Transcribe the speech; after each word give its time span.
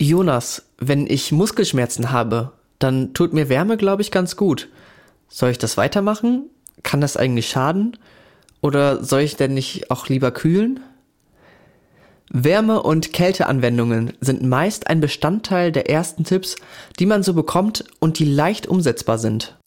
Jonas, 0.00 0.62
wenn 0.78 1.06
ich 1.06 1.30
Muskelschmerzen 1.30 2.10
habe, 2.10 2.52
dann 2.78 3.12
tut 3.12 3.34
mir 3.34 3.50
Wärme, 3.50 3.76
glaube 3.76 4.00
ich, 4.00 4.10
ganz 4.10 4.34
gut. 4.34 4.68
Soll 5.28 5.50
ich 5.50 5.58
das 5.58 5.76
weitermachen? 5.76 6.44
Kann 6.82 7.02
das 7.02 7.18
eigentlich 7.18 7.50
schaden? 7.50 7.98
Oder 8.62 9.04
soll 9.04 9.20
ich 9.20 9.36
denn 9.36 9.52
nicht 9.52 9.90
auch 9.90 10.08
lieber 10.08 10.30
kühlen? 10.30 10.80
Wärme- 12.32 12.82
und 12.82 13.12
Kälteanwendungen 13.12 14.14
sind 14.22 14.42
meist 14.42 14.86
ein 14.86 15.00
Bestandteil 15.02 15.70
der 15.70 15.90
ersten 15.90 16.24
Tipps, 16.24 16.56
die 16.98 17.04
man 17.04 17.22
so 17.22 17.34
bekommt 17.34 17.84
und 17.98 18.18
die 18.18 18.24
leicht 18.24 18.66
umsetzbar 18.66 19.18
sind. 19.18 19.58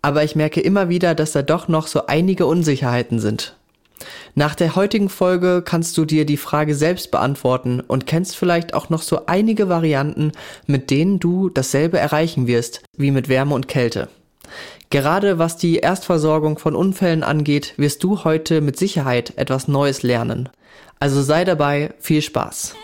Aber 0.00 0.24
ich 0.24 0.34
merke 0.34 0.62
immer 0.62 0.88
wieder, 0.88 1.14
dass 1.14 1.32
da 1.32 1.42
doch 1.42 1.68
noch 1.68 1.88
so 1.88 2.06
einige 2.06 2.46
Unsicherheiten 2.46 3.18
sind. 3.18 3.57
Nach 4.38 4.54
der 4.54 4.76
heutigen 4.76 5.08
Folge 5.08 5.62
kannst 5.64 5.98
du 5.98 6.04
dir 6.04 6.24
die 6.24 6.36
Frage 6.36 6.76
selbst 6.76 7.10
beantworten 7.10 7.80
und 7.80 8.06
kennst 8.06 8.36
vielleicht 8.36 8.72
auch 8.72 8.88
noch 8.88 9.02
so 9.02 9.26
einige 9.26 9.68
Varianten, 9.68 10.30
mit 10.64 10.92
denen 10.92 11.18
du 11.18 11.48
dasselbe 11.48 11.98
erreichen 11.98 12.46
wirst, 12.46 12.84
wie 12.96 13.10
mit 13.10 13.28
Wärme 13.28 13.56
und 13.56 13.66
Kälte. 13.66 14.06
Gerade 14.90 15.40
was 15.40 15.56
die 15.56 15.78
Erstversorgung 15.78 16.56
von 16.56 16.76
Unfällen 16.76 17.24
angeht, 17.24 17.74
wirst 17.78 18.04
du 18.04 18.22
heute 18.22 18.60
mit 18.60 18.78
Sicherheit 18.78 19.32
etwas 19.34 19.66
Neues 19.66 20.04
lernen. 20.04 20.48
Also 21.00 21.20
sei 21.20 21.44
dabei, 21.44 21.94
viel 21.98 22.22
Spaß. 22.22 22.76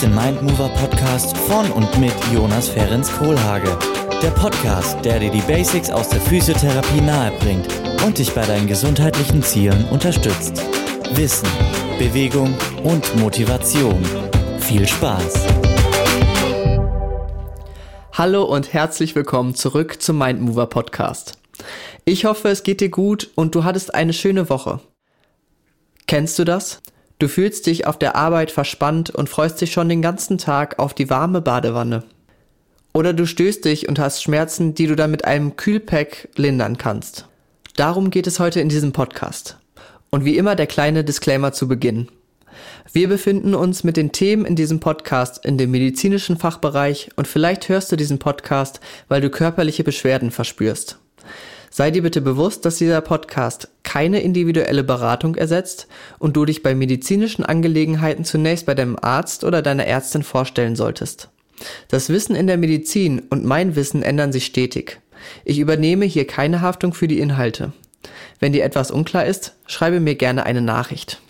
Hörst 0.00 0.16
den 0.16 0.24
Mindmover 0.24 0.70
Podcast 0.70 1.36
von 1.36 1.70
und 1.72 2.00
mit 2.00 2.14
Jonas 2.32 2.70
Ferens 2.70 3.12
Kohlhage. 3.12 3.76
Der 4.22 4.30
Podcast, 4.30 5.04
der 5.04 5.18
dir 5.18 5.30
die 5.30 5.42
Basics 5.42 5.90
aus 5.90 6.08
der 6.08 6.22
Physiotherapie 6.22 7.02
nahebringt 7.02 7.66
und 8.06 8.16
dich 8.16 8.32
bei 8.32 8.46
deinen 8.46 8.66
gesundheitlichen 8.66 9.42
Zielen 9.42 9.84
unterstützt. 9.90 10.62
Wissen, 11.16 11.48
Bewegung 11.98 12.54
und 12.82 13.14
Motivation. 13.16 14.02
Viel 14.60 14.88
Spaß! 14.88 15.46
Hallo 18.14 18.44
und 18.44 18.72
herzlich 18.72 19.14
willkommen 19.14 19.54
zurück 19.54 20.00
zum 20.00 20.16
Mindmover 20.16 20.66
Podcast. 20.66 21.36
Ich 22.06 22.24
hoffe, 22.24 22.48
es 22.48 22.62
geht 22.62 22.80
dir 22.80 22.90
gut 22.90 23.30
und 23.34 23.54
du 23.54 23.64
hattest 23.64 23.94
eine 23.94 24.14
schöne 24.14 24.48
Woche. 24.48 24.80
Kennst 26.06 26.38
du 26.38 26.44
das? 26.44 26.80
Du 27.20 27.28
fühlst 27.28 27.66
dich 27.66 27.86
auf 27.86 27.98
der 27.98 28.16
Arbeit 28.16 28.50
verspannt 28.50 29.10
und 29.10 29.28
freust 29.28 29.60
dich 29.60 29.72
schon 29.72 29.90
den 29.90 30.00
ganzen 30.00 30.38
Tag 30.38 30.78
auf 30.78 30.94
die 30.94 31.10
warme 31.10 31.42
Badewanne. 31.42 32.02
Oder 32.94 33.12
du 33.12 33.26
stößt 33.26 33.62
dich 33.66 33.90
und 33.90 33.98
hast 33.98 34.22
Schmerzen, 34.22 34.72
die 34.72 34.86
du 34.86 34.96
dann 34.96 35.10
mit 35.10 35.26
einem 35.26 35.54
Kühlpack 35.54 36.30
lindern 36.36 36.78
kannst. 36.78 37.26
Darum 37.76 38.08
geht 38.08 38.26
es 38.26 38.40
heute 38.40 38.60
in 38.60 38.70
diesem 38.70 38.92
Podcast. 38.92 39.58
Und 40.08 40.24
wie 40.24 40.38
immer 40.38 40.56
der 40.56 40.66
kleine 40.66 41.04
Disclaimer 41.04 41.52
zu 41.52 41.68
Beginn. 41.68 42.08
Wir 42.90 43.06
befinden 43.06 43.54
uns 43.54 43.84
mit 43.84 43.98
den 43.98 44.12
Themen 44.12 44.46
in 44.46 44.56
diesem 44.56 44.80
Podcast 44.80 45.44
in 45.44 45.58
dem 45.58 45.72
medizinischen 45.72 46.38
Fachbereich 46.38 47.10
und 47.16 47.28
vielleicht 47.28 47.68
hörst 47.68 47.92
du 47.92 47.96
diesen 47.96 48.18
Podcast, 48.18 48.80
weil 49.08 49.20
du 49.20 49.28
körperliche 49.28 49.84
Beschwerden 49.84 50.30
verspürst. 50.30 50.98
Sei 51.68 51.90
dir 51.90 52.02
bitte 52.02 52.22
bewusst, 52.22 52.64
dass 52.64 52.78
dieser 52.78 53.02
Podcast 53.02 53.68
keine 53.90 54.20
individuelle 54.20 54.84
Beratung 54.84 55.34
ersetzt 55.34 55.88
und 56.20 56.36
du 56.36 56.44
dich 56.44 56.62
bei 56.62 56.76
medizinischen 56.76 57.44
Angelegenheiten 57.44 58.24
zunächst 58.24 58.64
bei 58.64 58.76
deinem 58.76 58.96
Arzt 59.00 59.42
oder 59.42 59.62
deiner 59.62 59.84
Ärztin 59.84 60.22
vorstellen 60.22 60.76
solltest. 60.76 61.28
Das 61.88 62.08
Wissen 62.08 62.36
in 62.36 62.46
der 62.46 62.56
Medizin 62.56 63.18
und 63.30 63.44
mein 63.44 63.74
Wissen 63.74 64.04
ändern 64.04 64.30
sich 64.30 64.46
stetig. 64.46 65.00
Ich 65.44 65.58
übernehme 65.58 66.04
hier 66.04 66.24
keine 66.24 66.60
Haftung 66.60 66.94
für 66.94 67.08
die 67.08 67.18
Inhalte. 67.18 67.72
Wenn 68.38 68.52
dir 68.52 68.62
etwas 68.62 68.92
unklar 68.92 69.26
ist, 69.26 69.56
schreibe 69.66 69.98
mir 69.98 70.14
gerne 70.14 70.46
eine 70.46 70.62
Nachricht. 70.62 71.20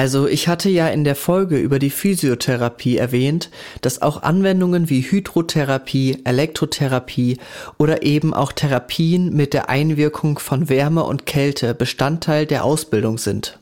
Also 0.00 0.26
ich 0.26 0.48
hatte 0.48 0.70
ja 0.70 0.88
in 0.88 1.04
der 1.04 1.14
Folge 1.14 1.58
über 1.58 1.78
die 1.78 1.90
Physiotherapie 1.90 2.96
erwähnt, 2.96 3.50
dass 3.82 4.00
auch 4.00 4.22
Anwendungen 4.22 4.88
wie 4.88 5.02
Hydrotherapie, 5.02 6.22
Elektrotherapie 6.24 7.36
oder 7.76 8.02
eben 8.02 8.32
auch 8.32 8.52
Therapien 8.52 9.36
mit 9.36 9.52
der 9.52 9.68
Einwirkung 9.68 10.38
von 10.38 10.70
Wärme 10.70 11.04
und 11.04 11.26
Kälte 11.26 11.74
Bestandteil 11.74 12.46
der 12.46 12.64
Ausbildung 12.64 13.18
sind. 13.18 13.58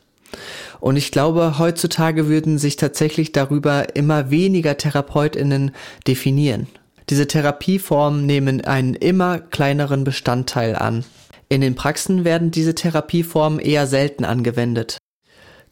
Und 0.79 0.95
ich 0.95 1.11
glaube, 1.11 1.59
heutzutage 1.59 2.29
würden 2.29 2.57
sich 2.57 2.77
tatsächlich 2.77 3.33
darüber 3.33 3.97
immer 3.97 4.31
weniger 4.31 4.77
Therapeutinnen 4.77 5.71
definieren. 6.07 6.67
Diese 7.09 7.27
Therapieformen 7.27 8.25
nehmen 8.25 8.61
einen 8.61 8.95
immer 8.95 9.39
kleineren 9.39 10.05
Bestandteil 10.05 10.77
an. 10.77 11.03
In 11.49 11.59
den 11.59 11.75
Praxen 11.75 12.23
werden 12.23 12.49
diese 12.49 12.75
Therapieformen 12.75 13.59
eher 13.59 13.87
selten 13.87 14.23
angewendet. 14.23 14.99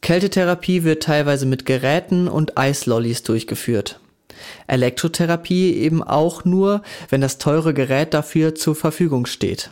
Kältetherapie 0.01 0.83
wird 0.83 1.03
teilweise 1.03 1.45
mit 1.45 1.65
Geräten 1.65 2.27
und 2.27 2.57
Eislollis 2.57 3.23
durchgeführt. 3.23 3.99
Elektrotherapie 4.67 5.73
eben 5.73 6.03
auch 6.03 6.45
nur, 6.45 6.81
wenn 7.09 7.21
das 7.21 7.37
teure 7.37 7.73
Gerät 7.73 8.13
dafür 8.13 8.55
zur 8.55 8.75
Verfügung 8.75 9.25
steht. 9.25 9.71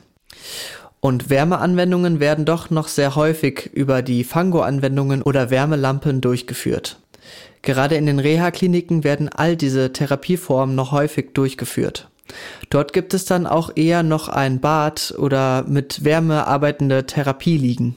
Und 1.00 1.30
Wärmeanwendungen 1.30 2.20
werden 2.20 2.46
doch 2.46 2.72
noch 2.72 2.88
sehr 2.88 3.16
häufig 3.16 3.70
über 3.74 4.02
die 4.02 4.24
Fango-Anwendungen 4.24 5.22
oder 5.22 5.52
Wärmelampen 5.52 6.20
durchgeführt. 6.20 7.00
Gerade 7.62 7.96
in 7.96 8.06
den 8.06 8.20
Reha-Kliniken 8.20 9.04
werden 9.04 9.30
all 9.30 9.56
diese 9.56 9.94
Therapieformen 9.94 10.76
noch 10.76 10.92
häufig 10.92 11.34
durchgeführt. 11.34 12.10
Dort 12.70 12.94
gibt 12.94 13.14
es 13.14 13.26
dann 13.26 13.46
auch 13.46 13.72
eher 13.76 14.04
noch 14.04 14.30
ein 14.30 14.60
Bad 14.60 15.14
oder 15.18 15.64
mit 15.68 16.04
Wärme 16.04 16.48
arbeitende 16.48 17.06
Therapieliegen. 17.06 17.96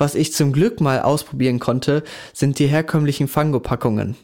Was 0.00 0.14
ich 0.14 0.32
zum 0.32 0.54
Glück 0.54 0.80
mal 0.80 1.02
ausprobieren 1.02 1.58
konnte, 1.58 2.02
sind 2.32 2.58
die 2.58 2.68
herkömmlichen 2.68 3.28
Fango-Packungen. 3.28 4.16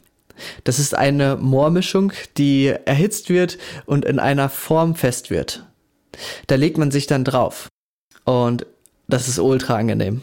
Das 0.64 0.78
ist 0.78 0.94
eine 0.94 1.36
Moormischung, 1.36 2.14
die 2.38 2.68
erhitzt 2.86 3.28
wird 3.28 3.58
und 3.84 4.06
in 4.06 4.18
einer 4.18 4.48
Form 4.48 4.94
fest 4.94 5.28
wird. 5.28 5.66
Da 6.46 6.54
legt 6.54 6.78
man 6.78 6.90
sich 6.90 7.06
dann 7.06 7.24
drauf. 7.24 7.68
Und 8.24 8.64
das 9.06 9.28
ist 9.28 9.38
ultra 9.38 9.76
angenehm. 9.76 10.22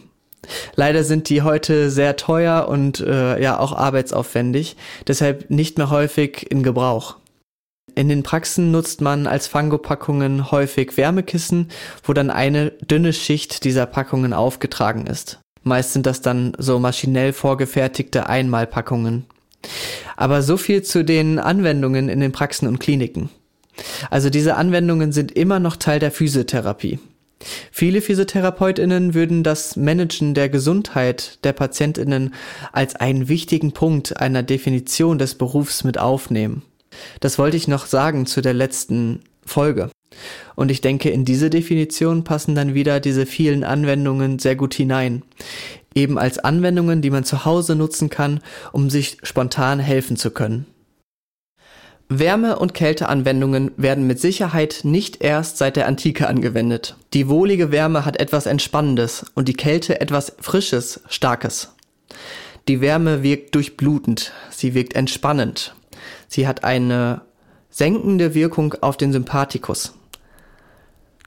Leider 0.75 1.03
sind 1.03 1.29
die 1.29 1.43
heute 1.43 1.91
sehr 1.91 2.15
teuer 2.15 2.67
und 2.67 2.99
äh, 3.01 3.39
ja 3.39 3.59
auch 3.59 3.73
arbeitsaufwendig, 3.73 4.75
deshalb 5.07 5.51
nicht 5.51 5.77
mehr 5.77 5.91
häufig 5.91 6.49
in 6.49 6.63
Gebrauch. 6.63 7.17
In 7.93 8.09
den 8.09 8.23
Praxen 8.23 8.71
nutzt 8.71 9.01
man 9.01 9.27
als 9.27 9.45
Fango-Packungen 9.45 10.49
häufig 10.49 10.97
Wärmekissen, 10.97 11.69
wo 12.03 12.13
dann 12.13 12.31
eine 12.31 12.71
dünne 12.71 13.13
Schicht 13.13 13.63
dieser 13.65 13.85
Packungen 13.85 14.33
aufgetragen 14.33 15.05
ist. 15.05 15.42
Meist 15.63 15.93
sind 15.93 16.05
das 16.05 16.21
dann 16.21 16.53
so 16.57 16.79
maschinell 16.79 17.33
vorgefertigte 17.33 18.27
Einmalpackungen. 18.27 19.25
Aber 20.17 20.41
so 20.41 20.57
viel 20.57 20.83
zu 20.83 21.03
den 21.03 21.39
Anwendungen 21.39 22.09
in 22.09 22.19
den 22.19 22.31
Praxen 22.31 22.67
und 22.67 22.79
Kliniken. 22.79 23.29
Also 24.09 24.29
diese 24.29 24.55
Anwendungen 24.55 25.11
sind 25.11 25.31
immer 25.31 25.59
noch 25.59 25.77
Teil 25.77 25.99
der 25.99 26.11
Physiotherapie. 26.11 26.99
Viele 27.71 28.01
Physiotherapeutinnen 28.01 29.13
würden 29.13 29.43
das 29.43 29.75
Managen 29.75 30.33
der 30.33 30.49
Gesundheit 30.49 31.39
der 31.43 31.53
Patientinnen 31.53 32.33
als 32.71 32.95
einen 32.95 33.27
wichtigen 33.27 33.73
Punkt 33.73 34.17
einer 34.17 34.43
Definition 34.43 35.17
des 35.17 35.35
Berufs 35.35 35.83
mit 35.83 35.97
aufnehmen. 35.97 36.63
Das 37.19 37.39
wollte 37.39 37.57
ich 37.57 37.67
noch 37.67 37.85
sagen 37.85 38.25
zu 38.25 38.41
der 38.41 38.53
letzten 38.53 39.21
Folge. 39.45 39.89
Und 40.55 40.71
ich 40.71 40.81
denke, 40.81 41.09
in 41.09 41.25
diese 41.25 41.49
Definition 41.49 42.23
passen 42.23 42.55
dann 42.55 42.73
wieder 42.73 42.99
diese 42.99 43.25
vielen 43.25 43.63
Anwendungen 43.63 44.39
sehr 44.39 44.55
gut 44.55 44.73
hinein. 44.73 45.23
Eben 45.95 46.17
als 46.17 46.39
Anwendungen, 46.39 47.01
die 47.01 47.09
man 47.09 47.23
zu 47.23 47.45
Hause 47.45 47.75
nutzen 47.75 48.09
kann, 48.09 48.39
um 48.71 48.89
sich 48.89 49.17
spontan 49.23 49.79
helfen 49.79 50.17
zu 50.17 50.31
können. 50.31 50.65
Wärme- 52.09 52.59
und 52.59 52.73
Kälteanwendungen 52.73 53.71
werden 53.77 54.05
mit 54.05 54.19
Sicherheit 54.19 54.81
nicht 54.83 55.23
erst 55.23 55.57
seit 55.57 55.75
der 55.75 55.87
Antike 55.87 56.27
angewendet. 56.27 56.95
Die 57.13 57.27
wohlige 57.27 57.71
Wärme 57.71 58.05
hat 58.05 58.19
etwas 58.19 58.45
Entspannendes 58.45 59.25
und 59.35 59.47
die 59.47 59.55
Kälte 59.55 60.01
etwas 60.01 60.33
Frisches, 60.39 61.01
Starkes. 61.07 61.73
Die 62.67 62.81
Wärme 62.81 63.23
wirkt 63.23 63.55
durchblutend, 63.55 64.31
sie 64.49 64.73
wirkt 64.73 64.95
entspannend. 64.95 65.75
Sie 66.27 66.47
hat 66.47 66.63
eine 66.63 67.21
senkende 67.69 68.35
Wirkung 68.35 68.75
auf 68.81 68.97
den 68.97 69.11
Sympathikus. 69.11 69.93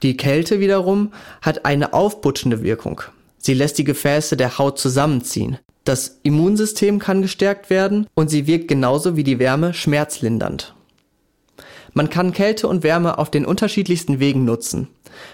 Die 0.03 0.15
Kälte 0.15 0.59
wiederum 0.59 1.11
hat 1.41 1.65
eine 1.65 1.93
aufputschende 1.93 2.61
Wirkung. 2.61 3.01
Sie 3.37 3.53
lässt 3.53 3.77
die 3.77 3.83
Gefäße 3.83 4.37
der 4.37 4.57
Haut 4.57 4.77
zusammenziehen. 4.79 5.57
Das 5.85 6.19
Immunsystem 6.23 6.99
kann 6.99 7.21
gestärkt 7.21 7.69
werden 7.69 8.07
und 8.13 8.29
sie 8.29 8.45
wirkt 8.45 8.67
genauso 8.67 9.15
wie 9.15 9.23
die 9.23 9.39
Wärme 9.39 9.73
schmerzlindernd. 9.73 10.75
Man 11.93 12.09
kann 12.09 12.33
Kälte 12.33 12.67
und 12.67 12.83
Wärme 12.83 13.17
auf 13.17 13.31
den 13.31 13.45
unterschiedlichsten 13.45 14.19
Wegen 14.19 14.45
nutzen. 14.45 14.87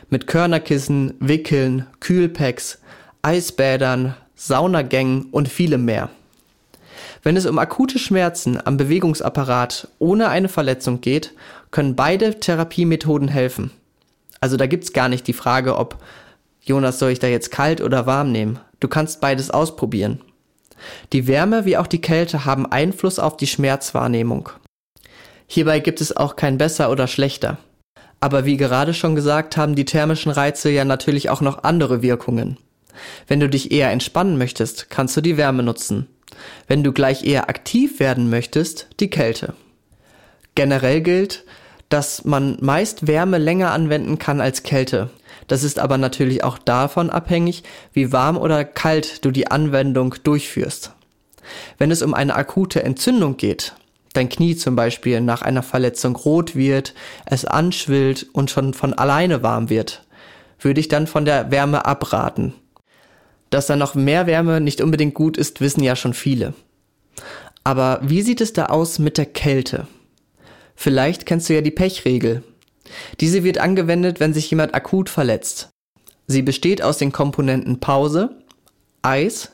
Mit 0.10 0.28
Körnerkissen, 0.28 1.16
Wickeln, 1.20 1.88
Kühlpacks, 2.00 2.80
Eisbädern, 3.22 4.16
Saunagängen 4.36 5.28
und 5.32 5.50
vielem 5.50 5.86
mehr. 5.86 6.10
Wenn 7.22 7.36
es 7.36 7.46
um 7.46 7.58
akute 7.58 8.00
Schmerzen 8.00 8.60
am 8.66 8.78
Bewegungsapparat 8.78 9.88
ohne 10.00 10.30
eine 10.30 10.50
Verletzung 10.50 11.02
geht, 11.02 11.34
können 11.72 11.96
beide 11.96 12.40
Therapiemethoden 12.40 13.28
helfen. 13.28 13.72
Also 14.44 14.58
da 14.58 14.68
gibt's 14.68 14.92
gar 14.92 15.08
nicht 15.08 15.26
die 15.28 15.32
Frage, 15.32 15.78
ob 15.78 16.00
Jonas 16.60 17.00
soll 17.00 17.12
ich 17.12 17.20
da 17.20 17.28
jetzt 17.28 17.50
kalt 17.50 17.80
oder 17.80 18.08
warm 18.08 18.34
nehmen. 18.34 18.60
Du 18.82 18.90
kannst 18.90 19.22
beides 19.22 19.50
ausprobieren. 19.50 20.20
Die 21.14 21.28
Wärme 21.28 21.64
wie 21.64 21.78
auch 21.78 21.88
die 21.88 22.02
Kälte 22.02 22.44
haben 22.44 22.70
Einfluss 22.70 23.20
auf 23.20 23.38
die 23.38 23.48
Schmerzwahrnehmung. 23.48 24.50
Hierbei 25.48 25.80
gibt 25.80 26.02
es 26.02 26.18
auch 26.18 26.36
kein 26.36 26.58
besser 26.58 26.92
oder 26.92 27.08
schlechter. 27.08 27.58
Aber 28.20 28.44
wie 28.44 28.58
gerade 28.58 28.94
schon 28.94 29.16
gesagt, 29.16 29.56
haben 29.56 29.76
die 29.76 29.86
thermischen 29.86 30.34
Reize 30.34 30.70
ja 30.70 30.84
natürlich 30.84 31.30
auch 31.30 31.40
noch 31.40 31.64
andere 31.64 32.02
Wirkungen. 32.02 32.58
Wenn 33.30 33.40
du 33.40 33.48
dich 33.48 33.72
eher 33.72 33.92
entspannen 33.92 34.38
möchtest, 34.38 34.90
kannst 34.90 35.16
du 35.16 35.22
die 35.22 35.38
Wärme 35.38 35.64
nutzen. 35.64 36.10
Wenn 36.68 36.84
du 36.84 36.92
gleich 36.92 37.24
eher 37.24 37.48
aktiv 37.48 38.02
werden 38.02 38.30
möchtest, 38.30 38.90
die 39.00 39.10
Kälte. 39.10 39.54
Generell 40.54 41.00
gilt, 41.00 41.46
dass 41.94 42.26
man 42.26 42.58
meist 42.60 43.06
Wärme 43.06 43.38
länger 43.38 43.72
anwenden 43.72 44.18
kann 44.18 44.42
als 44.42 44.64
Kälte. 44.64 45.12
Das 45.46 45.62
ist 45.62 45.78
aber 45.78 46.00
natürlich 46.00 46.44
auch 46.44 46.58
davon 46.58 47.12
abhängig, 47.12 47.62
wie 47.94 48.12
warm 48.12 48.36
oder 48.36 48.66
kalt 48.66 49.24
du 49.24 49.30
die 49.30 49.52
Anwendung 49.52 50.16
durchführst. 50.24 50.92
Wenn 51.78 51.92
es 51.92 52.02
um 52.02 52.16
eine 52.16 52.34
akute 52.34 52.82
Entzündung 52.82 53.38
geht, 53.38 53.76
dein 54.14 54.28
Knie 54.28 54.56
zum 54.56 54.76
Beispiel 54.76 55.22
nach 55.22 55.44
einer 55.44 55.62
Verletzung 55.62 56.16
rot 56.16 56.56
wird, 56.56 56.96
es 57.28 57.46
anschwillt 57.46 58.26
und 58.34 58.50
schon 58.50 58.74
von 58.74 58.96
alleine 58.96 59.44
warm 59.44 59.70
wird, 59.70 60.04
würde 60.60 60.80
ich 60.80 60.88
dann 60.88 61.06
von 61.06 61.26
der 61.26 61.52
Wärme 61.52 61.86
abraten. 61.86 62.56
Dass 63.52 63.68
da 63.68 63.76
noch 63.76 63.94
mehr 63.94 64.26
Wärme 64.26 64.62
nicht 64.62 64.82
unbedingt 64.82 65.14
gut 65.14 65.38
ist, 65.38 65.62
wissen 65.62 65.84
ja 65.84 65.96
schon 65.96 66.16
viele. 66.16 66.56
Aber 67.64 68.00
wie 68.02 68.24
sieht 68.24 68.42
es 68.42 68.52
da 68.52 68.66
aus 68.66 68.98
mit 68.98 69.20
der 69.20 69.28
Kälte? 69.28 69.86
Vielleicht 70.76 71.26
kennst 71.26 71.50
du 71.50 71.54
ja 71.54 71.62
die 71.62 71.72
Pechregel. 71.72 72.44
Diese 73.20 73.44
wird 73.44 73.58
angewendet, 73.58 74.20
wenn 74.20 74.34
sich 74.34 74.50
jemand 74.50 74.74
akut 74.76 75.10
verletzt. 75.10 75.70
Sie 76.28 76.42
besteht 76.42 76.82
aus 76.82 76.98
den 76.98 77.12
Komponenten 77.12 77.80
Pause, 77.80 78.38
Eis, 79.02 79.52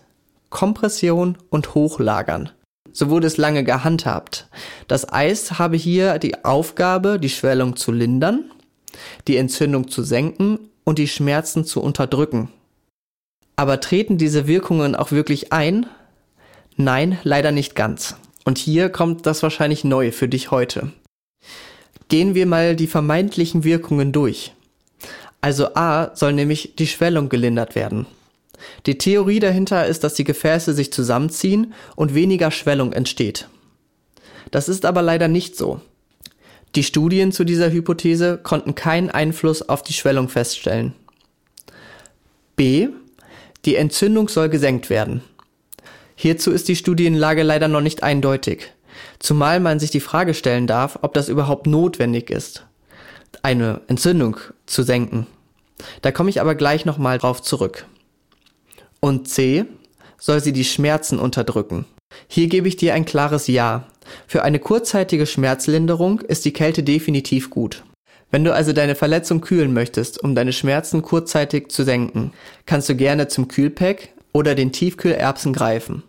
Kompression 0.50 1.38
und 1.50 1.74
Hochlagern. 1.76 2.52
So 2.92 3.10
wurde 3.10 3.28
es 3.28 3.38
lange 3.38 3.64
gehandhabt. 3.64 4.48
Das 4.88 5.12
Eis 5.12 5.60
habe 5.60 5.78
hier 5.78 6.18
die 6.20 6.44
Aufgabe, 6.44 7.20
die 7.20 7.30
Schwellung 7.30 7.76
zu 7.76 7.92
lindern, 7.92 8.52
die 9.28 9.38
Entzündung 9.38 9.90
zu 9.90 10.04
senken 10.04 10.60
und 10.84 11.00
die 11.00 11.08
Schmerzen 11.08 11.66
zu 11.66 11.82
unterdrücken. 11.82 12.50
Aber 13.56 13.80
treten 13.80 14.18
diese 14.18 14.48
Wirkungen 14.48 14.96
auch 14.96 15.12
wirklich 15.12 15.52
ein? 15.52 15.86
Nein, 16.78 17.20
leider 17.24 17.52
nicht 17.52 17.76
ganz. 17.76 18.16
Und 18.46 18.58
hier 18.58 18.90
kommt 18.90 19.26
das 19.26 19.44
wahrscheinlich 19.44 19.84
neu 19.84 20.12
für 20.12 20.28
dich 20.28 20.50
heute. 20.50 20.92
Gehen 22.08 22.34
wir 22.36 22.46
mal 22.46 22.76
die 22.76 22.88
vermeintlichen 22.88 23.64
Wirkungen 23.64 24.12
durch. 24.12 24.54
Also 25.42 25.76
A 25.76 26.12
soll 26.16 26.34
nämlich 26.34 26.74
die 26.78 26.88
Schwellung 26.88 27.30
gelindert 27.30 27.76
werden. 27.76 28.06
Die 28.86 28.98
Theorie 28.98 29.40
dahinter 29.40 29.86
ist, 29.86 30.04
dass 30.04 30.16
die 30.16 30.24
Gefäße 30.24 30.74
sich 30.74 30.92
zusammenziehen 30.92 31.74
und 31.96 32.16
weniger 32.16 32.52
Schwellung 32.52 32.94
entsteht. 32.94 33.48
Das 34.52 34.68
ist 34.68 34.86
aber 34.86 35.02
leider 35.02 35.28
nicht 35.28 35.56
so. 35.56 35.82
Die 36.76 36.84
Studien 36.84 37.32
zu 37.32 37.44
dieser 37.44 37.72
Hypothese 37.72 38.38
konnten 38.42 38.76
keinen 38.76 39.10
Einfluss 39.10 39.68
auf 39.68 39.82
die 39.82 39.94
Schwellung 39.94 40.30
feststellen. 40.30 40.94
B. 42.56 42.90
Die 43.66 43.76
Entzündung 43.76 44.30
soll 44.30 44.50
gesenkt 44.50 44.90
werden. 44.90 45.22
Hierzu 46.16 46.52
ist 46.52 46.68
die 46.68 46.76
Studienlage 46.76 47.44
leider 47.44 47.68
noch 47.68 47.82
nicht 47.82 48.04
eindeutig, 48.04 48.72
zumal 49.20 49.60
man 49.60 49.80
sich 49.80 49.92
die 49.92 50.00
Frage 50.00 50.34
stellen 50.34 50.68
darf, 50.68 51.00
ob 51.02 51.14
das 51.14 51.30
überhaupt 51.30 51.68
notwendig 51.68 52.30
ist, 52.30 52.66
eine 53.42 53.82
Entzündung 53.88 54.38
zu 54.66 54.84
senken. 54.84 55.28
Da 56.02 56.12
komme 56.12 56.30
ich 56.30 56.42
aber 56.42 56.56
gleich 56.56 56.86
nochmal 56.86 57.18
drauf 57.18 57.42
zurück. 57.42 57.86
Und 59.00 59.28
C 59.28 59.66
soll 60.18 60.42
sie 60.42 60.54
die 60.54 60.66
Schmerzen 60.66 61.20
unterdrücken. 61.20 61.86
Hier 62.28 62.48
gebe 62.48 62.68
ich 62.68 62.76
dir 62.76 62.94
ein 62.94 63.06
klares 63.06 63.48
Ja. 63.48 63.86
Für 64.28 64.44
eine 64.44 64.60
kurzzeitige 64.60 65.26
Schmerzlinderung 65.26 66.22
ist 66.22 66.44
die 66.44 66.54
Kälte 66.54 66.84
definitiv 66.84 67.50
gut. 67.50 67.84
Wenn 68.32 68.44
du 68.44 68.54
also 68.54 68.74
deine 68.74 68.96
Verletzung 68.96 69.42
kühlen 69.42 69.74
möchtest, 69.74 70.24
um 70.24 70.36
deine 70.36 70.54
Schmerzen 70.54 71.02
kurzzeitig 71.02 71.70
zu 71.70 71.84
senken, 71.84 72.32
kannst 72.66 72.90
du 72.90 72.96
gerne 72.96 73.28
zum 73.28 73.48
Kühlpack 73.48 74.10
oder 74.34 74.56
den 74.56 74.72
Tiefkühlerbsen 74.72 75.54
greifen. 75.54 76.04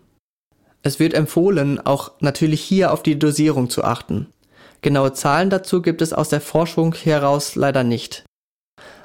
Es 0.83 0.99
wird 0.99 1.13
empfohlen, 1.13 1.79
auch 1.79 2.11
natürlich 2.19 2.61
hier 2.61 2.91
auf 2.91 3.03
die 3.03 3.19
Dosierung 3.19 3.69
zu 3.69 3.83
achten. 3.83 4.27
Genaue 4.81 5.13
Zahlen 5.13 5.49
dazu 5.49 5.81
gibt 5.81 6.01
es 6.01 6.11
aus 6.11 6.29
der 6.29 6.41
Forschung 6.41 6.95
heraus 6.95 7.55
leider 7.55 7.83
nicht 7.83 8.23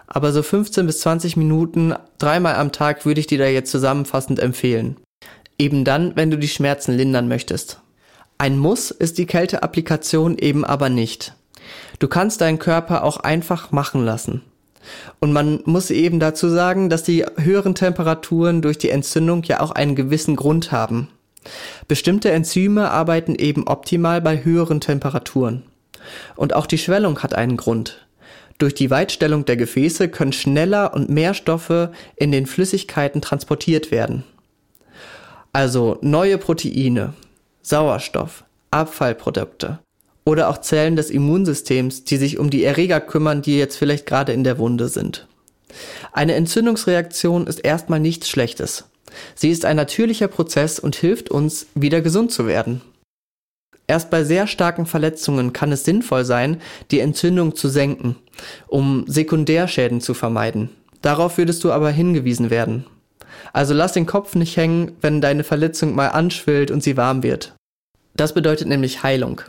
aber 0.07 0.33
so 0.33 0.43
15 0.43 0.87
bis 0.87 1.01
20 1.01 1.37
Minuten 1.37 1.95
dreimal 2.19 2.55
am 2.57 2.73
Tag 2.73 3.05
würde 3.05 3.21
ich 3.21 3.27
dir 3.27 3.39
da 3.39 3.47
jetzt 3.47 3.71
zusammenfassend 3.71 4.39
empfehlen. 4.39 4.97
Eben 5.59 5.85
dann, 5.85 6.15
wenn 6.17 6.31
du 6.31 6.39
die 6.39 6.49
Schmerzen 6.49 6.97
lindern 6.97 7.29
möchtest. 7.29 7.81
Ein 8.39 8.59
Muss 8.59 8.91
ist 8.91 9.19
die 9.19 9.27
Kälteapplikation 9.27 10.39
eben 10.39 10.65
aber 10.65 10.89
nicht. 10.89 11.35
Du 11.99 12.09
kannst 12.09 12.41
deinen 12.41 12.59
Körper 12.59 13.03
auch 13.03 13.19
einfach 13.19 13.73
machen 13.73 14.05
lassen. 14.05 14.43
Und 15.19 15.33
man 15.33 15.61
muss 15.65 15.91
eben 15.91 16.21
dazu 16.21 16.49
sagen, 16.49 16.91
dass 16.91 17.03
die 17.03 17.25
höheren 17.37 17.75
Temperaturen 17.75 18.63
durch 18.63 18.79
die 18.79 18.91
Entzündung 18.91 19.43
ja 19.43 19.61
auch 19.61 19.73
einen 19.73 19.97
gewissen 19.97 20.37
Grund 20.37 20.71
haben. 20.71 21.09
Bestimmte 21.89 22.31
Enzyme 22.31 22.91
arbeiten 22.91 23.35
eben 23.35 23.67
optimal 23.67 24.21
bei 24.21 24.45
höheren 24.45 24.81
Temperaturen. 24.81 25.63
Und 26.37 26.55
auch 26.55 26.67
die 26.67 26.79
Schwellung 26.79 27.23
hat 27.23 27.35
einen 27.35 27.57
Grund. 27.57 28.07
Durch 28.59 28.75
die 28.75 28.91
Weitstellung 28.91 29.45
der 29.45 29.57
Gefäße 29.57 30.09
können 30.09 30.33
schneller 30.33 30.95
und 30.95 31.11
mehr 31.11 31.35
Stoffe 31.35 31.93
in 32.17 32.33
den 32.33 32.47
Flüssigkeiten 32.47 33.21
transportiert 33.21 33.91
werden. 33.91 34.25
Also 35.53 35.99
neue 36.01 36.39
Proteine, 36.39 37.15
Sauerstoff, 37.63 38.45
Abfallprodukte 38.71 39.79
oder 40.25 40.49
auch 40.49 40.59
Zellen 40.59 40.97
des 40.97 41.11
Immunsystems, 41.11 42.05
die 42.05 42.17
sich 42.17 42.39
um 42.39 42.51
die 42.51 42.65
Erreger 42.65 43.01
kümmern, 43.01 43.43
die 43.43 43.59
jetzt 43.59 43.77
vielleicht 43.77 44.07
gerade 44.07 44.33
in 44.33 44.45
der 44.45 44.59
Wunde 44.59 44.89
sind. 44.89 45.27
Eine 46.13 46.35
Entzündungsreaktion 46.35 47.47
ist 47.47 47.61
erstmal 47.61 48.01
nichts 48.01 48.29
Schlechtes. 48.29 48.85
Sie 49.35 49.51
ist 49.51 49.65
ein 49.65 49.77
natürlicher 49.77 50.29
Prozess 50.29 50.79
und 50.79 50.97
hilft 50.97 51.31
uns, 51.31 51.67
wieder 51.75 52.01
gesund 52.01 52.33
zu 52.33 52.47
werden. 52.47 52.81
Erst 53.89 54.11
bei 54.11 54.25
sehr 54.25 54.47
starken 54.47 54.87
Verletzungen 54.87 55.53
kann 55.53 55.71
es 55.71 55.85
sinnvoll 55.85 56.25
sein, 56.25 56.61
die 56.91 57.01
Entzündung 57.01 57.55
zu 57.55 57.69
senken, 57.69 58.17
um 58.67 59.05
Sekundärschäden 59.07 60.01
zu 60.01 60.13
vermeiden. 60.13 60.71
Darauf 61.03 61.39
würdest 61.39 61.63
du 61.63 61.71
aber 61.71 61.91
hingewiesen 61.91 62.51
werden. 62.51 62.85
Also 63.53 63.75
lass 63.75 63.93
den 63.93 64.07
Kopf 64.07 64.35
nicht 64.35 64.57
hängen, 64.57 64.97
wenn 65.01 65.21
deine 65.21 65.45
Verletzung 65.45 65.95
mal 65.95 66.09
anschwillt 66.09 66.71
und 66.71 66.83
sie 66.83 66.97
warm 66.97 67.23
wird. 67.23 67.55
Das 68.17 68.35
bedeutet 68.35 68.67
nämlich 68.67 69.03
Heilung. 69.03 69.43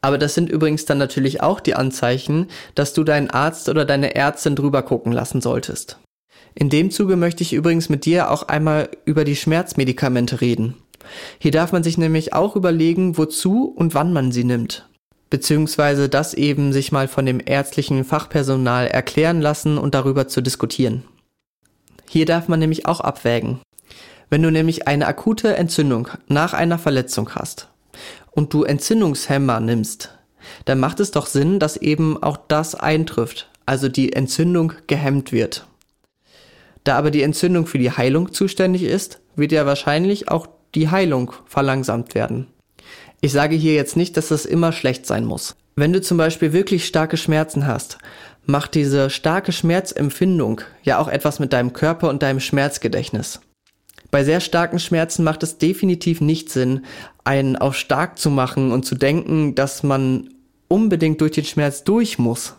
Aber 0.00 0.18
das 0.18 0.34
sind 0.34 0.48
übrigens 0.48 0.84
dann 0.84 0.98
natürlich 0.98 1.42
auch 1.42 1.58
die 1.58 1.74
Anzeichen, 1.74 2.48
dass 2.76 2.92
du 2.92 3.02
deinen 3.02 3.30
Arzt 3.30 3.68
oder 3.68 3.84
deine 3.84 4.14
Ärztin 4.14 4.54
drüber 4.54 4.82
gucken 4.82 5.10
lassen 5.10 5.40
solltest. 5.40 5.98
In 6.58 6.70
dem 6.70 6.90
Zuge 6.90 7.16
möchte 7.16 7.42
ich 7.42 7.52
übrigens 7.52 7.90
mit 7.90 8.06
dir 8.06 8.30
auch 8.30 8.44
einmal 8.44 8.88
über 9.04 9.24
die 9.24 9.36
Schmerzmedikamente 9.36 10.40
reden. 10.40 10.74
Hier 11.38 11.50
darf 11.50 11.70
man 11.70 11.82
sich 11.82 11.98
nämlich 11.98 12.32
auch 12.32 12.56
überlegen, 12.56 13.18
wozu 13.18 13.64
und 13.76 13.94
wann 13.94 14.14
man 14.14 14.32
sie 14.32 14.42
nimmt. 14.42 14.88
Beziehungsweise 15.28 16.08
das 16.08 16.32
eben 16.32 16.72
sich 16.72 16.92
mal 16.92 17.08
von 17.08 17.26
dem 17.26 17.42
ärztlichen 17.44 18.04
Fachpersonal 18.04 18.86
erklären 18.86 19.42
lassen 19.42 19.76
und 19.76 19.94
darüber 19.94 20.28
zu 20.28 20.40
diskutieren. 20.40 21.04
Hier 22.08 22.24
darf 22.24 22.48
man 22.48 22.58
nämlich 22.58 22.86
auch 22.86 23.00
abwägen. 23.00 23.60
Wenn 24.30 24.42
du 24.42 24.50
nämlich 24.50 24.88
eine 24.88 25.06
akute 25.06 25.56
Entzündung 25.56 26.08
nach 26.26 26.54
einer 26.54 26.78
Verletzung 26.78 27.34
hast 27.34 27.68
und 28.30 28.54
du 28.54 28.64
Entzündungshemmer 28.64 29.60
nimmst, 29.60 30.16
dann 30.64 30.80
macht 30.80 31.00
es 31.00 31.10
doch 31.10 31.26
Sinn, 31.26 31.58
dass 31.58 31.76
eben 31.76 32.22
auch 32.22 32.38
das 32.48 32.74
eintrifft, 32.74 33.50
also 33.66 33.88
die 33.88 34.14
Entzündung 34.14 34.72
gehemmt 34.86 35.32
wird. 35.32 35.66
Da 36.86 36.96
aber 36.96 37.10
die 37.10 37.22
Entzündung 37.22 37.66
für 37.66 37.78
die 37.78 37.90
Heilung 37.90 38.32
zuständig 38.32 38.84
ist, 38.84 39.18
wird 39.34 39.50
ja 39.50 39.66
wahrscheinlich 39.66 40.28
auch 40.28 40.46
die 40.76 40.88
Heilung 40.88 41.32
verlangsamt 41.44 42.14
werden. 42.14 42.46
Ich 43.20 43.32
sage 43.32 43.56
hier 43.56 43.74
jetzt 43.74 43.96
nicht, 43.96 44.16
dass 44.16 44.28
das 44.28 44.46
immer 44.46 44.70
schlecht 44.70 45.04
sein 45.04 45.24
muss. 45.24 45.56
Wenn 45.74 45.92
du 45.92 46.00
zum 46.00 46.16
Beispiel 46.16 46.52
wirklich 46.52 46.86
starke 46.86 47.16
Schmerzen 47.16 47.66
hast, 47.66 47.98
macht 48.44 48.76
diese 48.76 49.10
starke 49.10 49.50
Schmerzempfindung 49.50 50.60
ja 50.84 50.98
auch 50.98 51.08
etwas 51.08 51.40
mit 51.40 51.52
deinem 51.52 51.72
Körper 51.72 52.08
und 52.08 52.22
deinem 52.22 52.38
Schmerzgedächtnis. 52.38 53.40
Bei 54.12 54.22
sehr 54.22 54.38
starken 54.38 54.78
Schmerzen 54.78 55.24
macht 55.24 55.42
es 55.42 55.58
definitiv 55.58 56.20
nicht 56.20 56.50
Sinn, 56.50 56.84
einen 57.24 57.56
auch 57.56 57.74
stark 57.74 58.16
zu 58.16 58.30
machen 58.30 58.70
und 58.70 58.86
zu 58.86 58.94
denken, 58.94 59.56
dass 59.56 59.82
man 59.82 60.30
unbedingt 60.68 61.20
durch 61.20 61.32
den 61.32 61.44
Schmerz 61.44 61.82
durch 61.82 62.20
muss. 62.20 62.54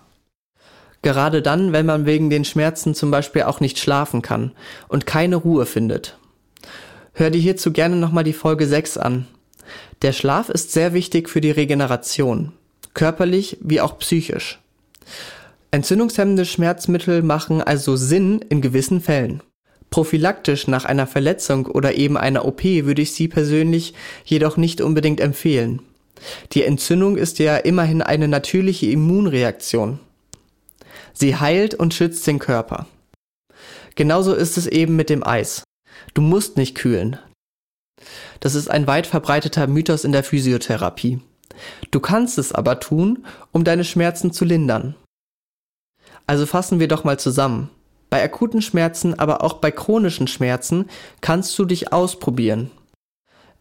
Gerade 1.01 1.41
dann, 1.41 1.71
wenn 1.73 1.85
man 1.85 2.05
wegen 2.05 2.29
den 2.29 2.45
Schmerzen 2.45 2.95
zum 2.95 3.11
Beispiel 3.11 3.43
auch 3.43 3.59
nicht 3.59 3.79
schlafen 3.79 4.21
kann 4.21 4.51
und 4.87 5.05
keine 5.05 5.35
Ruhe 5.37 5.65
findet. 5.65 6.17
Hör 7.13 7.29
dir 7.29 7.41
hierzu 7.41 7.71
gerne 7.71 7.95
nochmal 7.95 8.23
die 8.23 8.33
Folge 8.33 8.67
6 8.67 8.97
an. 8.97 9.27
Der 10.01 10.13
Schlaf 10.13 10.49
ist 10.49 10.71
sehr 10.71 10.93
wichtig 10.93 11.29
für 11.29 11.41
die 11.41 11.51
Regeneration, 11.51 12.51
körperlich 12.93 13.57
wie 13.61 13.81
auch 13.81 13.97
psychisch. 13.99 14.59
Entzündungshemmende 15.71 16.45
Schmerzmittel 16.45 17.21
machen 17.23 17.61
also 17.61 17.95
Sinn 17.95 18.39
in 18.49 18.61
gewissen 18.61 19.01
Fällen. 19.01 19.41
Prophylaktisch 19.89 20.67
nach 20.67 20.85
einer 20.85 21.07
Verletzung 21.07 21.65
oder 21.65 21.95
eben 21.95 22.17
einer 22.17 22.45
OP 22.45 22.63
würde 22.63 23.01
ich 23.01 23.13
sie 23.13 23.27
persönlich 23.27 23.93
jedoch 24.25 24.57
nicht 24.57 24.81
unbedingt 24.81 25.19
empfehlen. 25.19 25.81
Die 26.53 26.63
Entzündung 26.63 27.17
ist 27.17 27.39
ja 27.39 27.57
immerhin 27.57 28.01
eine 28.01 28.27
natürliche 28.27 28.87
Immunreaktion. 28.87 29.99
Sie 31.17 31.35
heilt 31.35 31.73
und 31.73 31.95
schützt 31.95 32.27
den 32.27 32.37
Körper. 32.37 32.85
Genauso 33.95 34.35
ist 34.35 34.55
es 34.57 34.67
eben 34.67 34.95
mit 34.95 35.09
dem 35.09 35.25
Eis. 35.25 35.63
Du 36.13 36.21
musst 36.21 36.57
nicht 36.57 36.75
kühlen. 36.75 37.17
Das 38.39 38.53
ist 38.53 38.69
ein 38.69 38.85
weit 38.85 39.07
verbreiteter 39.07 39.65
Mythos 39.65 40.03
in 40.03 40.11
der 40.11 40.23
Physiotherapie. 40.23 41.19
Du 41.89 41.99
kannst 41.99 42.37
es 42.37 42.51
aber 42.51 42.79
tun, 42.79 43.25
um 43.51 43.63
deine 43.63 43.83
Schmerzen 43.83 44.31
zu 44.31 44.45
lindern. 44.45 44.93
Also 46.27 46.45
fassen 46.45 46.79
wir 46.79 46.87
doch 46.87 47.03
mal 47.03 47.17
zusammen. 47.17 47.71
Bei 48.11 48.23
akuten 48.23 48.61
Schmerzen, 48.61 49.17
aber 49.17 49.43
auch 49.43 49.55
bei 49.55 49.71
chronischen 49.71 50.27
Schmerzen 50.27 50.85
kannst 51.21 51.57
du 51.57 51.65
dich 51.65 51.91
ausprobieren. 51.91 52.69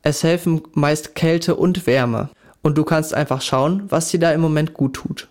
Es 0.02 0.22
helfen 0.22 0.60
meist 0.74 1.14
Kälte 1.14 1.56
und 1.56 1.86
Wärme 1.86 2.28
und 2.62 2.76
du 2.76 2.84
kannst 2.84 3.14
einfach 3.14 3.40
schauen, 3.40 3.90
was 3.90 4.10
dir 4.10 4.20
da 4.20 4.32
im 4.32 4.42
Moment 4.42 4.74
gut 4.74 4.92
tut. 4.92 5.28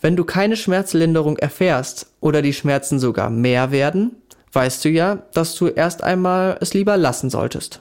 Wenn 0.00 0.16
du 0.16 0.24
keine 0.24 0.56
Schmerzlinderung 0.56 1.38
erfährst 1.38 2.12
oder 2.20 2.42
die 2.42 2.52
Schmerzen 2.52 2.98
sogar 2.98 3.30
mehr 3.30 3.70
werden, 3.70 4.16
weißt 4.52 4.84
du 4.84 4.88
ja, 4.88 5.22
dass 5.32 5.54
du 5.54 5.68
erst 5.68 6.02
einmal 6.02 6.56
es 6.60 6.74
lieber 6.74 6.96
lassen 6.96 7.30
solltest. 7.30 7.80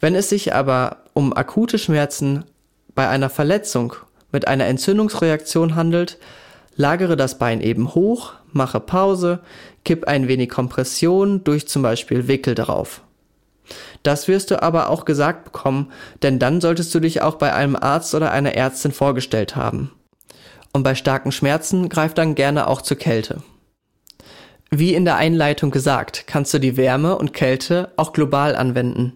Wenn 0.00 0.14
es 0.14 0.28
sich 0.30 0.54
aber 0.54 0.98
um 1.12 1.36
akute 1.36 1.78
Schmerzen 1.78 2.44
bei 2.94 3.08
einer 3.08 3.30
Verletzung 3.30 3.94
mit 4.32 4.48
einer 4.48 4.66
Entzündungsreaktion 4.66 5.74
handelt, 5.74 6.18
lagere 6.76 7.16
das 7.16 7.38
Bein 7.38 7.60
eben 7.60 7.94
hoch, 7.94 8.32
mache 8.52 8.80
Pause, 8.80 9.40
kipp 9.84 10.06
ein 10.06 10.28
wenig 10.28 10.48
Kompression 10.48 11.44
durch 11.44 11.68
zum 11.68 11.82
Beispiel 11.82 12.28
Wickel 12.28 12.54
darauf. 12.54 13.02
Das 14.02 14.28
wirst 14.28 14.50
du 14.50 14.62
aber 14.62 14.88
auch 14.88 15.04
gesagt 15.04 15.44
bekommen, 15.44 15.92
denn 16.22 16.38
dann 16.38 16.60
solltest 16.60 16.94
du 16.94 17.00
dich 17.00 17.22
auch 17.22 17.36
bei 17.36 17.52
einem 17.52 17.76
Arzt 17.76 18.14
oder 18.14 18.32
einer 18.32 18.54
Ärztin 18.54 18.92
vorgestellt 18.92 19.56
haben. 19.56 19.92
Und 20.72 20.82
bei 20.82 20.94
starken 20.94 21.32
Schmerzen 21.32 21.88
greif 21.88 22.14
dann 22.14 22.34
gerne 22.34 22.68
auch 22.68 22.82
zur 22.82 22.96
Kälte. 22.96 23.42
Wie 24.70 24.94
in 24.94 25.04
der 25.04 25.16
Einleitung 25.16 25.72
gesagt, 25.72 26.28
kannst 26.28 26.54
du 26.54 26.60
die 26.60 26.76
Wärme 26.76 27.18
und 27.18 27.32
Kälte 27.32 27.92
auch 27.96 28.12
global 28.12 28.54
anwenden. 28.54 29.14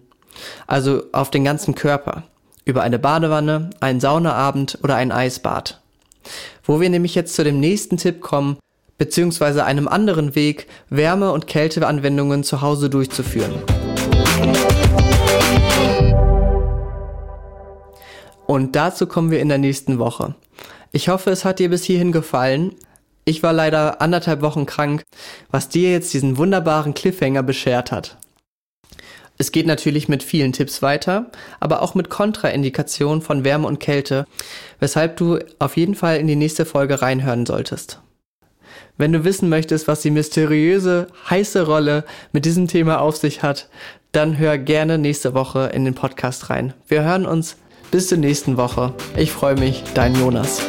Also 0.67 1.03
auf 1.13 1.31
den 1.31 1.45
ganzen 1.45 1.75
Körper. 1.75 2.23
Über 2.65 2.81
eine 2.81 2.99
Badewanne, 2.99 3.69
einen 3.79 4.01
Saunaabend 4.01 4.79
oder 4.83 4.95
ein 4.95 5.13
Eisbad. 5.13 5.81
Wo 6.63 6.81
wir 6.81 6.89
nämlich 6.89 7.15
jetzt 7.15 7.35
zu 7.35 7.43
dem 7.43 7.61
nächsten 7.61 7.95
Tipp 7.95 8.19
kommen, 8.19 8.57
beziehungsweise 8.97 9.63
einem 9.63 9.87
anderen 9.87 10.35
Weg, 10.35 10.67
Wärme- 10.89 11.31
und 11.31 11.47
Kälteanwendungen 11.47 12.43
zu 12.43 12.61
Hause 12.61 12.89
durchzuführen. 12.89 13.53
Und 18.45 18.75
dazu 18.75 19.07
kommen 19.07 19.31
wir 19.31 19.39
in 19.39 19.49
der 19.49 19.57
nächsten 19.57 19.99
Woche. 19.99 20.35
Ich 20.95 21.09
hoffe, 21.09 21.29
es 21.29 21.43
hat 21.43 21.59
dir 21.59 21.69
bis 21.69 21.83
hierhin 21.83 22.13
gefallen. 22.13 22.73
Ich 23.25 23.43
war 23.43 23.51
leider 23.51 24.01
anderthalb 24.01 24.41
Wochen 24.41 24.65
krank, 24.65 25.03
was 25.51 25.67
dir 25.67 25.91
jetzt 25.91 26.13
diesen 26.13 26.37
wunderbaren 26.37 26.93
Cliffhanger 26.93 27.43
beschert 27.43 27.91
hat. 27.91 28.17
Es 29.37 29.51
geht 29.51 29.67
natürlich 29.67 30.07
mit 30.07 30.23
vielen 30.23 30.53
Tipps 30.53 30.81
weiter, 30.81 31.31
aber 31.59 31.81
auch 31.81 31.95
mit 31.95 32.09
Kontraindikationen 32.09 33.21
von 33.21 33.43
Wärme 33.43 33.67
und 33.67 33.81
Kälte, 33.81 34.25
weshalb 34.79 35.17
du 35.17 35.39
auf 35.59 35.75
jeden 35.75 35.95
Fall 35.95 36.17
in 36.17 36.27
die 36.27 36.37
nächste 36.37 36.63
Folge 36.63 37.01
reinhören 37.01 37.45
solltest. 37.45 37.99
Wenn 38.97 39.11
du 39.11 39.25
wissen 39.25 39.49
möchtest, 39.49 39.89
was 39.89 39.99
die 39.99 40.11
mysteriöse, 40.11 41.07
heiße 41.29 41.65
Rolle 41.65 42.05
mit 42.31 42.45
diesem 42.45 42.69
Thema 42.69 43.01
auf 43.01 43.17
sich 43.17 43.43
hat, 43.43 43.67
dann 44.13 44.37
hör 44.37 44.57
gerne 44.57 44.97
nächste 44.97 45.33
Woche 45.33 45.71
in 45.73 45.83
den 45.83 45.93
Podcast 45.93 46.49
rein. 46.49 46.73
Wir 46.87 47.03
hören 47.03 47.25
uns 47.25 47.57
bis 47.91 48.07
zur 48.07 48.17
nächsten 48.17 48.55
Woche. 48.55 48.93
Ich 49.17 49.33
freue 49.33 49.55
mich, 49.55 49.83
dein 49.93 50.15
Jonas. 50.15 50.61